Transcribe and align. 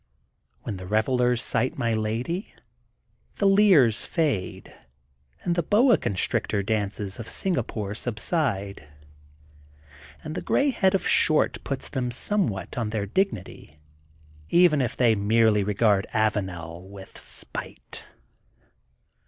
When 0.63 0.77
the 0.77 0.87
revellers 0.87 1.43
sight 1.43 1.77
my 1.77 1.91
lady, 1.93 2.55
the 3.35 3.45
leers 3.45 4.03
fade, 4.03 4.73
and 5.43 5.53
the 5.53 5.61
boa 5.61 5.95
constrictor 5.95 6.63
dances 6.63 7.19
of 7.19 7.27
Singa 7.27 7.61
pore 7.67 7.93
subside. 7.93 8.87
And 10.23 10.33
the 10.33 10.41
gray 10.41 10.71
head 10.71 10.95
of 10.95 11.07
Short 11.07 11.63
puts 11.63 11.87
them 11.87 12.09
somewhat 12.09 12.79
on 12.79 12.89
their 12.89 13.05
dignity, 13.05 13.77
even 14.49 14.81
if 14.81 14.97
they 14.97 15.13
merely 15.13 15.63
regard 15.63 16.07
Avanel 16.15 16.81
with 16.81 17.19
spite. 17.19 18.05